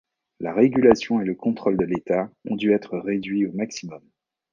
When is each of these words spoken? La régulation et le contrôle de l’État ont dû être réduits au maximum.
La 0.39 0.51
régulation 0.51 1.21
et 1.21 1.25
le 1.25 1.35
contrôle 1.35 1.77
de 1.77 1.85
l’État 1.85 2.31
ont 2.45 2.55
dû 2.55 2.71
être 2.71 2.97
réduits 2.97 3.45
au 3.45 3.51
maximum. 3.51 4.01